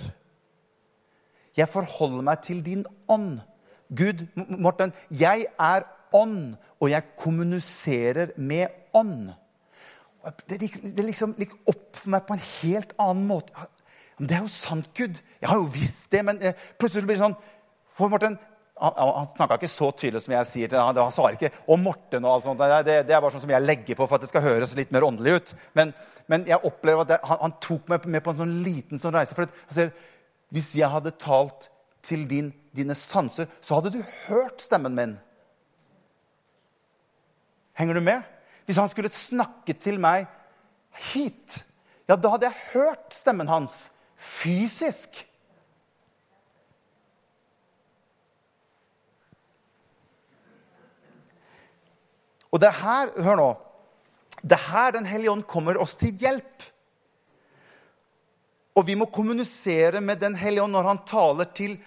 [1.56, 3.40] Jeg forholder meg til din ånd.
[3.90, 9.30] Gud, Morten, jeg er ånd, og jeg kommuniserer med ånd.
[10.48, 13.68] Det, det liksom gikk opp for meg på en helt annen måte.
[14.20, 15.16] Men det er jo sant, Gud.
[15.40, 16.20] Jeg har jo visst det.
[16.28, 17.36] Men eh, plutselig blir det sånn
[17.96, 18.36] For Morten
[18.80, 21.82] Han, han snakka ikke så tydelig som jeg sier til han, han svarer ikke om
[21.84, 22.24] Morten.
[22.24, 22.60] og alt sånt.
[22.60, 24.92] Det, det, er bare sånn som jeg legger på for at det skal høres litt
[24.96, 25.52] mer åndelig ut.
[25.76, 25.92] Men,
[26.32, 29.16] men jeg opplever at det, han, han, tok meg med på en sånn liten sånn
[29.16, 29.36] reise.
[29.36, 29.92] For at, sier,
[30.52, 31.68] hvis jeg hadde talt
[32.04, 35.18] til din, dine sanser, så hadde du hørt stemmen min.
[37.78, 38.22] Henger du med?
[38.66, 40.28] Hvis han skulle snakke til meg
[41.12, 41.62] hit,
[42.08, 43.88] ja, da hadde jeg hørt stemmen hans
[44.20, 45.22] fysisk.
[52.50, 53.50] Og det er her Hør nå.
[54.42, 56.66] Det er her Den hellige ånd kommer oss til hjelp.
[58.78, 61.78] Og vi må kommunisere med Den hellige ånd når han taler til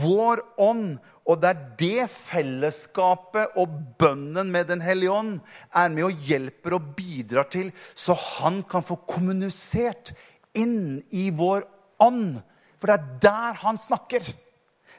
[0.00, 0.98] vår ånd
[1.30, 5.36] og det er det fellesskapet og bønnen med Den hellige ånd
[5.70, 10.10] er med og hjelper og bidrar til, så han kan få kommunisert
[10.58, 11.68] inn i vår
[12.02, 12.40] ånd.
[12.80, 14.24] For det er der han snakker.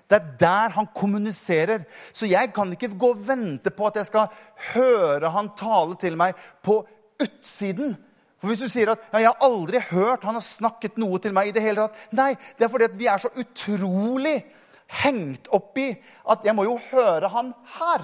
[0.07, 1.83] Det er der han kommuniserer.
[2.13, 4.31] Så jeg kan ikke gå og vente på at jeg skal
[4.71, 6.79] høre han tale til meg på
[7.21, 7.97] utsiden.
[8.41, 11.31] For Hvis du sier at ja, 'jeg har aldri hørt han har snakket noe til
[11.31, 14.43] meg' i det hele tatt Nei, det er fordi vi er så utrolig
[14.91, 15.89] hengt opp i
[16.33, 18.03] at jeg må jo høre han her.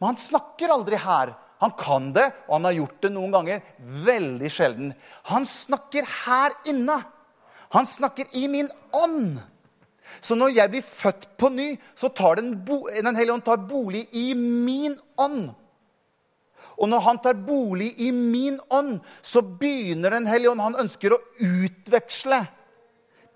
[0.00, 1.34] Men han snakker aldri her.
[1.60, 3.64] Han kan det, og han har gjort det noen ganger.
[4.06, 4.92] Veldig sjelden.
[5.28, 6.96] Han snakker her inne.
[7.76, 9.36] Han snakker i min ånd.
[10.24, 14.06] Så når jeg blir født på ny, så tar Den, den hellige ånd tar bolig
[14.16, 15.52] i min ånd.
[16.80, 21.12] Og når han tar bolig i min ånd, så begynner Den hellige ånd Han ønsker
[21.12, 22.40] å utveksle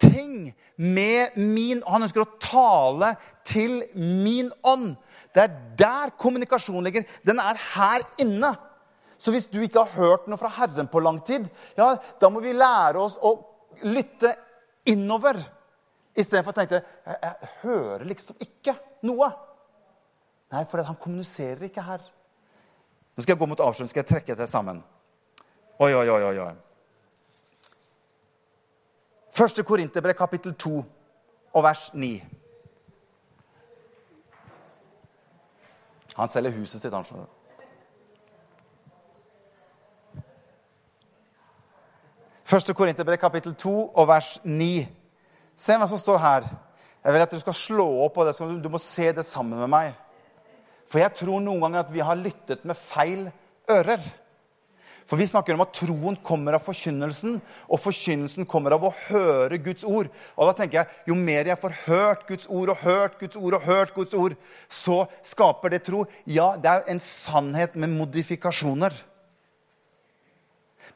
[0.01, 3.15] ting med min Han ønsker å tale
[3.47, 4.95] til min ånd.
[5.35, 7.07] Det er der kommunikasjonen ligger.
[7.27, 8.55] Den er her inne.
[9.19, 11.47] Så hvis du ikke har hørt noe fra Herren på lang tid,
[11.79, 13.37] ja, da må vi lære oss å
[13.87, 14.35] lytte
[14.91, 15.39] innover.
[16.15, 18.77] Istedenfor å tenke jeg, jeg hører liksom ikke
[19.09, 19.31] noe.
[20.55, 22.05] Nei, for han kommuniserer ikke her.
[23.15, 24.83] Nå skal jeg gå mot avslutning, skal jeg trekke det sammen.
[25.83, 26.53] Oi, oi, oi, oi.
[29.35, 30.85] Første Korinterbrev, kapittel 2
[31.53, 32.25] og vers 9.
[36.15, 37.27] Han selger huset sitt, han skjønner.
[42.45, 44.87] Første Korinterbrev, kapittel 2 og vers 9.
[45.57, 46.47] Se hva som står her.
[47.05, 48.39] Jeg vil at du skal slå opp på det.
[48.39, 49.97] Du må se det sammen med meg.
[50.87, 53.33] For jeg tror noen ganger at vi har lyttet med feil
[53.67, 53.99] ører.
[55.05, 57.37] For vi snakker om at troen kommer av forkynnelsen,
[57.69, 60.09] og forkynnelsen kommer av å høre Guds ord.
[60.37, 63.59] Og da tenker jeg, Jo mer jeg får hørt Guds ord og hørt Guds ord,
[63.59, 64.37] og hørt Guds ord,
[64.69, 66.07] så skaper det tro.
[66.25, 68.97] Ja, det er en sannhet med modifikasjoner.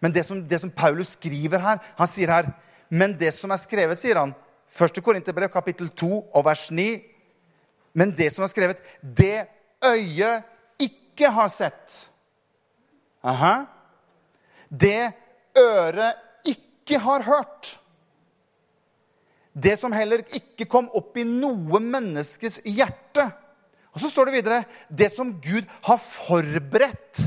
[0.00, 2.50] Men det som, det som Paulus skriver her Han sier her
[2.86, 4.34] Men det som er skrevet, sier han,
[4.70, 5.00] 1.
[5.02, 6.84] Korinterbrev kapittel 2 og vers 9
[7.98, 9.48] Men det som er skrevet, det
[9.82, 10.46] øyet
[10.78, 12.04] ikke har sett.
[13.26, 13.66] Aha.
[14.68, 15.12] Det
[15.58, 17.74] øret ikke har hørt.
[19.58, 23.26] Det som heller ikke kom opp i noe menneskes hjerte.
[23.94, 27.24] Og så står det videre det som Gud har forberedt,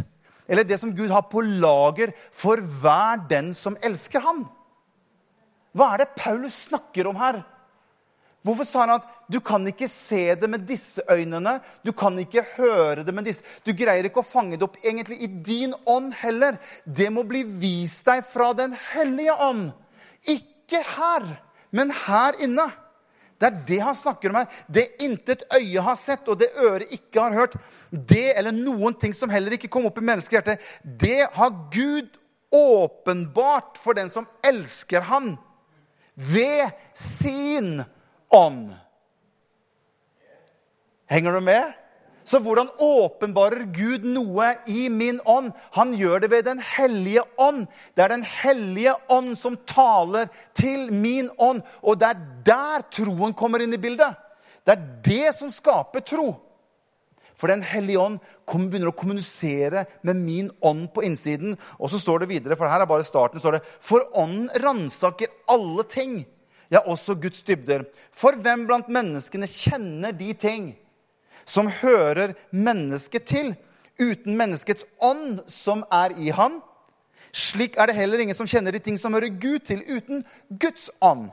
[0.47, 4.45] eller det som Gud har på lager for hver den som elsker ham.
[5.75, 7.41] Hva er det Paulus snakker om her?
[8.41, 11.59] Hvorfor sa han at du kan ikke se det med disse øynene?
[11.85, 15.19] Du kan ikke høre det med disse Du greier ikke å fange det opp egentlig
[15.21, 16.57] i din ånd heller.
[16.85, 19.69] Det må bli vist deg fra Den hellige ånd.
[20.25, 21.27] Ikke her,
[21.69, 22.65] men her inne.
[23.41, 24.49] Det er det han snakker om her.
[24.69, 27.55] Det intet øye har sett, og det øret ikke har hørt,
[27.89, 32.19] det eller noen ting som heller ikke kom opp i menneskehjertet, det har Gud
[32.53, 35.33] åpenbart for den som elsker han
[36.13, 37.97] ved sin ånd.
[41.11, 41.73] Henger du med?
[42.23, 45.51] Så hvordan åpenbarer Gud noe i min ånd?
[45.75, 47.65] Han gjør det ved Den hellige ånd.
[47.95, 51.59] Det er Den hellige ånd som taler til min ånd.
[51.81, 54.15] Og det er der troen kommer inn i bildet.
[54.63, 56.29] Det er det som skaper tro.
[57.35, 61.57] For Den hellige ånd begynner å kommunisere med min ånd på innsiden.
[61.81, 65.33] Og så står det videre, for her er bare starten, står det, for ånden ransaker
[65.49, 66.21] alle ting
[66.71, 67.83] ja, også Guds dybder.
[68.15, 70.71] For hvem blant menneskene kjenner de ting
[71.45, 73.53] som hører mennesket til,
[73.99, 76.61] uten menneskets ånd som er i han?
[77.35, 80.89] Slik er det heller ingen som kjenner de ting som hører Gud til, uten Guds
[80.99, 81.29] ånd.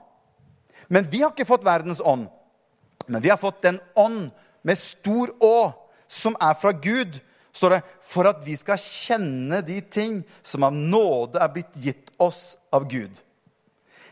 [0.89, 2.29] Men vi har ikke fått verdens ånd,
[3.09, 4.29] men vi har fått den ånd
[4.67, 5.71] med stor Å,
[6.09, 7.19] som er fra Gud,
[7.53, 12.13] står det, for at vi skal kjenne de ting som av nåde er blitt gitt
[12.23, 13.13] oss av Gud.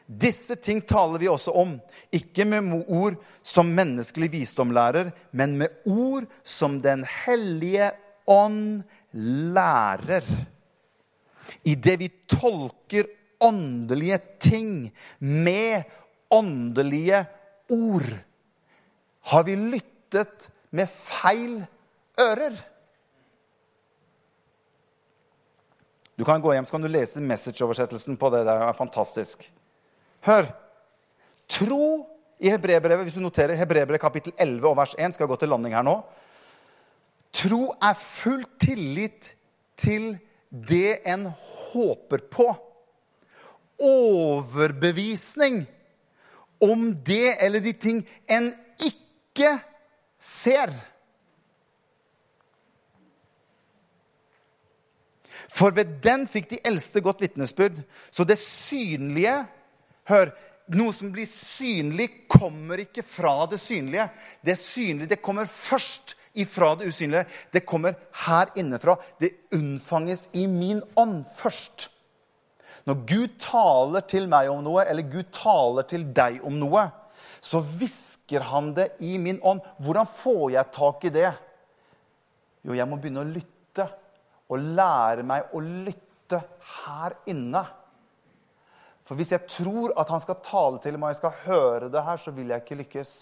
[0.06, 1.72] Disse ting taler vi også om,
[2.14, 7.90] ikke med ord som menneskelig visdom lærer, men med ord som Den hellige
[8.26, 8.84] ånd
[9.56, 10.26] lærer.
[11.66, 13.10] Idet vi tolker
[13.42, 15.82] åndelige ting med
[16.30, 17.24] åndelige
[17.70, 18.08] ord,
[19.26, 21.58] har vi lyttet med feil
[22.20, 22.54] ører.
[26.16, 28.46] Du kan gå hjem så kan du lese message-oversettelsen på det.
[28.46, 29.50] Det er fantastisk.
[30.24, 30.48] Hør.
[31.48, 32.06] Tro
[32.40, 35.76] i Hebrebrevet, hvis du noterer Hebrebrevet kapittel 11 og vers 1, skal gå til landing
[35.76, 35.96] her nå.
[37.36, 39.34] Tro er full tillit
[39.76, 40.16] til
[40.50, 41.28] det en
[41.72, 42.48] håper på.
[43.82, 45.66] Overbevisning
[46.64, 48.02] om det eller de ting
[48.32, 49.58] en ikke
[50.20, 50.72] ser.
[55.52, 57.78] For ved den fikk de eldste godt vitnesbyrd.
[58.10, 59.44] Så det synlige
[60.06, 60.30] Hør,
[60.74, 64.08] noe som blir synlig, kommer ikke fra det synlige.
[64.44, 67.26] Det synlige det kommer først ifra det usynlige.
[67.52, 68.96] Det kommer her innenfra.
[69.20, 71.88] Det unnfanges i min ånd først.
[72.86, 76.84] Når Gud taler til meg om noe, eller Gud taler til deg om noe,
[77.42, 79.62] så hvisker han det i min ånd.
[79.82, 81.30] Hvordan får jeg tak i det?
[82.66, 83.88] Jo, jeg må begynne å lytte.
[84.50, 86.38] Og lære meg å lytte
[86.82, 87.64] her inne.
[89.06, 92.02] For hvis jeg tror at han skal tale til meg og jeg skal høre det
[92.02, 93.12] her, så vil jeg ikke lykkes.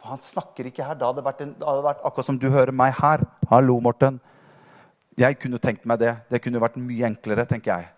[0.00, 0.96] For han snakker ikke her.
[0.96, 3.26] Da hadde det vært, en, hadde vært akkurat som du hører meg her.
[3.50, 4.16] Hallo, Morten.
[5.20, 6.14] Jeg kunne tenkt meg det.
[6.32, 7.90] Det kunne vært mye enklere, tenker jeg.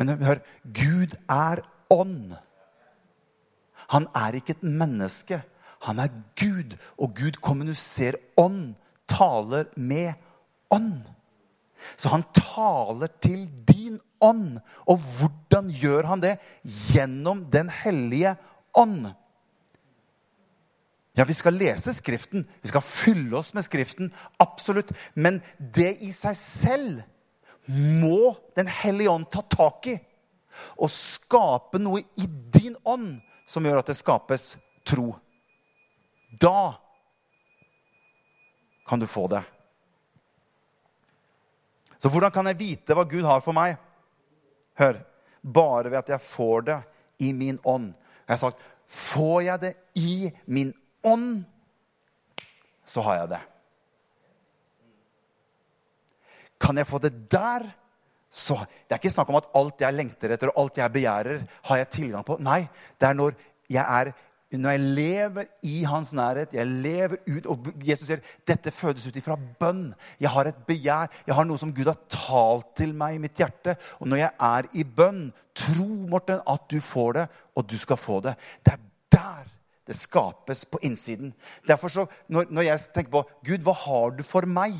[0.00, 1.60] Men hør, Gud er
[1.92, 2.32] ånd.
[3.92, 5.42] Han er ikke et menneske.
[5.84, 6.08] Han er
[6.40, 8.72] Gud, og Gud kommuniserer ånd,
[9.10, 10.14] taler med
[10.72, 11.04] ånd.
[11.96, 14.58] Så han taler til din ånd.
[14.86, 16.36] Og hvordan gjør han det?
[16.64, 18.36] Gjennom Den hellige
[18.74, 19.12] ånd.
[21.14, 22.46] Ja, vi skal lese Skriften.
[22.62, 24.12] Vi skal fylle oss med Skriften.
[24.42, 24.90] Absolutt.
[25.14, 27.02] Men det i seg selv
[27.66, 29.98] må Den hellige ånd ta tak i.
[30.78, 34.54] Og skape noe i din ånd som gjør at det skapes
[34.86, 35.14] tro.
[36.40, 36.74] Da
[38.88, 39.42] kan du få det.
[42.04, 43.78] Så hvordan kan jeg vite hva Gud har for meg?
[44.76, 44.98] Hør.
[45.40, 46.76] Bare ved at jeg får det
[47.24, 47.94] i min ånd.
[48.26, 50.72] Jeg har sagt får jeg det i min
[51.04, 51.44] ånd,
[52.84, 53.40] så har jeg det.
[56.60, 57.66] Kan jeg få det der,
[58.34, 61.42] så Det er ikke snakk om at alt jeg lengter etter og alt jeg begjærer,
[61.64, 62.36] har jeg tilgang på.
[62.42, 62.64] Nei,
[62.98, 63.36] det er når
[63.70, 64.10] jeg er
[64.60, 69.16] når jeg lever i hans nærhet, jeg lever ut Og Jesus sier dette fødes ut
[69.16, 69.86] ifra bønn.
[70.20, 71.12] Jeg har et begjær.
[71.26, 73.76] Jeg har noe som Gud har talt til meg i mitt hjerte.
[74.00, 78.00] Og når jeg er i bønn, tro, Morten, at du får det, og du skal
[78.00, 78.36] få det.
[78.64, 78.84] Det er
[79.14, 79.50] der
[79.84, 81.34] det skapes på innsiden.
[81.68, 84.78] Derfor så, når, når jeg tenker på Gud, hva har du for meg?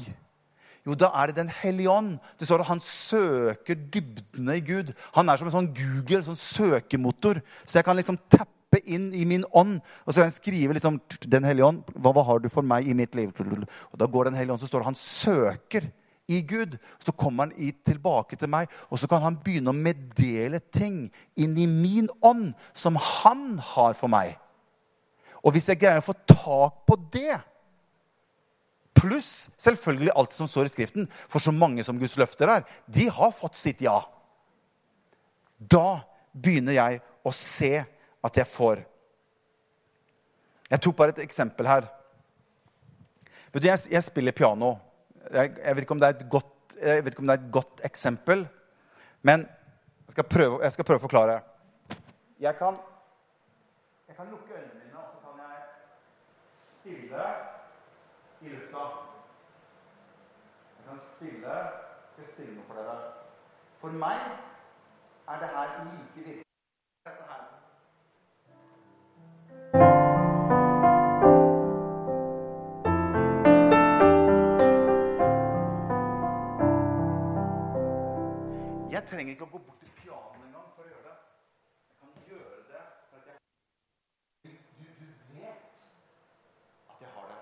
[0.84, 2.18] Jo, da er det Den hellige ånd.
[2.38, 4.92] Det står at Han søker dybdene i Gud.
[5.14, 7.40] Han er som en sånn Google, sånn søkemotor.
[7.64, 8.53] Så jeg kan liksom tappe
[8.84, 9.78] inn i min ånd.
[10.04, 12.88] Og så kan jeg skrive liksom, Den hellige ånd, hva, hva, har du for meg
[12.88, 13.30] i mitt liv?
[13.30, 15.88] Og da går Den hellige ånd, så står det han søker
[16.28, 16.78] i Gud.
[16.98, 21.58] Så kommer han tilbake til meg, og så kan han begynne å meddele ting inn
[21.58, 24.36] i min ånd som han har for meg.
[25.44, 27.42] Og hvis jeg greier å få tak på det
[28.94, 31.08] Pluss selvfølgelig alt som står i Skriften.
[31.28, 33.98] For så mange som Guds løfter er, de har fått sitt ja.
[35.58, 37.82] Da begynner jeg å se
[38.24, 38.82] at jeg får.
[40.70, 41.86] Jeg tok bare et eksempel her.
[43.52, 44.74] Vet du, jeg, jeg spiller piano.
[45.30, 48.48] Jeg, jeg, vet godt, jeg, vet ikke om det er et godt, eksempel,
[49.22, 49.40] men
[50.06, 51.40] jeg skal prøve, jeg skal prøve å forklare.
[52.40, 52.76] Jeg kan,
[54.08, 55.62] jeg kan lukke øynene mine, og så kan jeg
[56.66, 57.26] stille
[58.42, 58.86] i lufta.
[60.76, 61.58] Jeg kan stille
[62.16, 62.96] til stille noe for dere.
[63.80, 64.24] For meg
[65.28, 66.43] er det her like
[79.04, 79.10] virkelig.
[79.10, 81.16] Jeg trenger ikke å gå bort til pianoet engang for å gjøre det.
[81.90, 83.36] Jeg kan gjøre det for at jeg
[84.44, 85.76] Du, du, du vet
[86.90, 87.40] at jeg har det.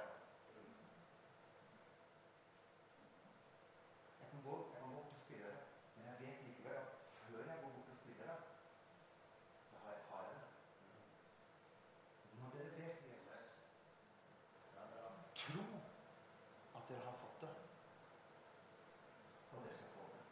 [4.21, 5.63] Jeg kan gå, jeg kan gå bort og spille det,
[5.97, 6.91] men jeg vet likevel at
[7.27, 8.39] før jeg går bort og spiller det,
[9.71, 10.47] så har jeg, har jeg det.
[12.39, 13.53] Når dere leser Jesus,
[15.43, 15.67] tro
[16.79, 17.55] at dere har fått det.
[19.53, 20.23] Og dere skal få det.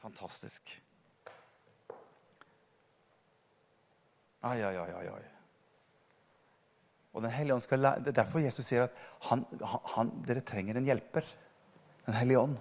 [0.00, 0.72] Fantastisk.
[4.42, 5.26] Ai, ai, ai, ai.
[7.12, 8.96] Og Den hellige ånd skal lære, Det er derfor Jesus sier at
[9.28, 9.44] han,
[9.94, 11.26] han, dere trenger en hjelper.
[12.06, 12.56] Den hellige ånd.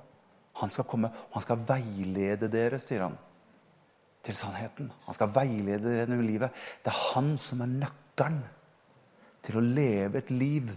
[0.60, 3.16] Han skal komme, og han skal veilede dere, sier han,
[4.26, 4.92] til sannheten.
[5.06, 6.64] Han skal veilede dere gjennom livet.
[6.84, 8.42] Det er han som er nøkkelen
[9.46, 10.74] til å leve et liv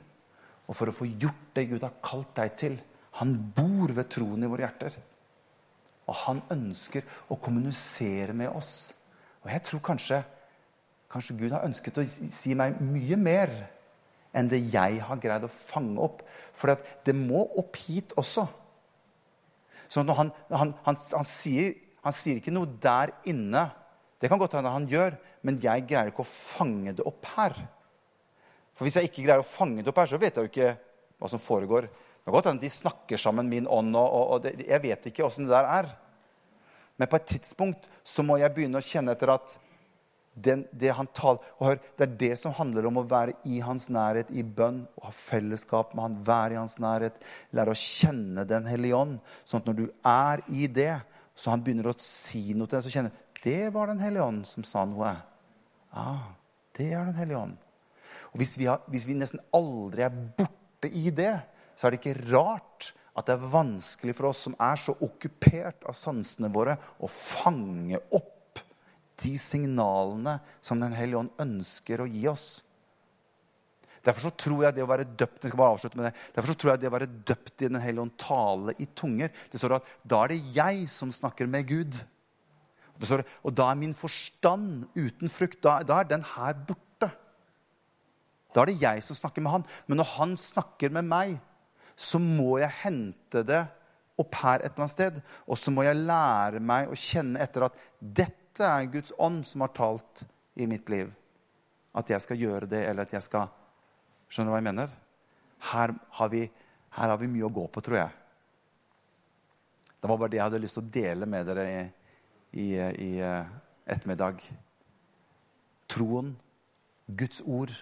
[0.68, 2.76] og for å få gjort det Gud har kalt deg til.
[3.18, 4.94] Han bor ved troen i våre hjerter.
[6.10, 8.92] Og han ønsker å kommunisere med oss.
[9.42, 10.22] Og jeg tror kanskje,
[11.12, 13.52] kanskje Gud har ønsket å si meg mye mer
[14.32, 16.22] enn det jeg har greid å fange opp.
[16.56, 16.74] For
[17.04, 18.46] det må opp hit også.
[19.92, 23.66] Så når han, han, han, han, sier, han sier ikke noe der inne.
[24.22, 27.56] Det kan godt hende han gjør, men jeg greier ikke å fange det opp her.
[28.72, 30.70] For hvis jeg ikke greier å fange det opp her, så vet jeg jo ikke
[31.20, 31.90] hva som foregår.
[32.22, 35.10] Det kan godt hende de snakker sammen min ånd, og, og, og det, jeg vet
[35.10, 35.88] ikke åssen det der er.
[36.96, 39.56] Men på et tidspunkt så må jeg begynne å kjenne etter at
[40.32, 43.58] den, det han taler og hør, Det er det som handler om å være i
[43.60, 44.86] hans nærhet i bønn.
[44.96, 47.18] og Ha fellesskap med han, være i hans nærhet.
[47.52, 49.18] Lære å kjenne Den hellige ånd.
[49.44, 50.94] Sånn at når du er i det,
[51.34, 54.24] så han begynner å si noe til deg, så kjenner du det var Den hellige
[54.24, 55.12] ånd som sa noe.
[55.90, 56.30] Ah,
[56.78, 57.56] det er Den hellige ånd.
[58.32, 61.34] Og hvis vi, har, hvis vi nesten aldri er borte i det,
[61.82, 65.82] så er det ikke rart at det er vanskelig for oss som er så okkupert
[65.82, 68.62] av sansene våre, å fange opp
[69.24, 72.62] de signalene som Den hellige ånd ønsker å gi oss.
[74.06, 76.54] Derfor så tror jeg det å være døpt jeg skal bare avslutte med det, derfor
[76.54, 79.58] så tror jeg det å være døpt i Den hellige ånd tale i tunger Det
[79.58, 82.02] står at da er det jeg som snakker med Gud.
[83.42, 85.58] Og da er min forstand uten frukt.
[85.66, 87.10] Da, da er den her borte.
[88.54, 89.64] Da er det jeg som snakker med han.
[89.90, 91.40] Men når han snakker med meg,
[92.02, 93.62] så må jeg hente det
[94.20, 95.18] opp her et eller annet sted.
[95.46, 99.64] Og så må jeg lære meg å kjenne etter at dette er Guds ånd som
[99.64, 100.24] har talt
[100.58, 101.12] i mitt liv.
[101.96, 103.50] At jeg skal gjøre det, eller at jeg skal
[104.32, 104.92] Skjønner du hva jeg mener?
[105.68, 106.46] Her har vi,
[106.96, 108.14] her har vi mye å gå på, tror jeg.
[110.00, 111.82] Det var bare det jeg hadde lyst til å dele med dere i,
[112.62, 113.50] i, i eh,
[113.84, 114.40] ettermiddag.
[115.92, 116.32] Troen,
[117.12, 117.74] Guds ord,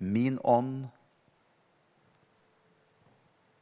[0.00, 0.88] min ånd